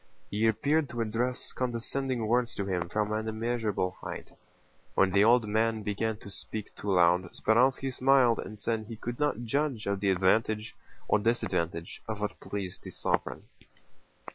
He 0.31 0.47
appeared 0.47 0.89
to 0.89 1.01
address 1.01 1.53
condescending 1.53 2.25
words 2.25 2.55
to 2.55 2.65
him 2.65 2.89
from 2.89 3.11
an 3.11 3.27
immeasurable 3.27 3.91
height. 4.01 4.31
When 4.95 5.11
the 5.11 5.23
old 5.23 5.47
man 5.47 5.83
began 5.83 6.17
to 6.21 6.31
speak 6.31 6.73
too 6.73 6.93
loud, 6.95 7.25
Speránski 7.33 7.93
smiled 7.93 8.39
and 8.39 8.57
said 8.57 8.85
he 8.87 8.95
could 8.95 9.19
not 9.19 9.43
judge 9.43 9.85
of 9.85 9.99
the 9.99 10.09
advantage 10.09 10.75
or 11.07 11.19
disadvantage 11.19 12.01
of 12.07 12.19
what 12.19 12.39
pleased 12.39 12.81
the 12.81 12.89
sovereign. 12.89 13.43